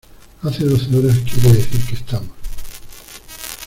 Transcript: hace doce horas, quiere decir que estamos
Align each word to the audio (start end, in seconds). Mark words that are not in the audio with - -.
hace 0.41 0.65
doce 0.65 0.85
horas, 0.97 1.15
quiere 1.19 1.53
decir 1.59 1.79
que 1.85 1.93
estamos 1.93 2.33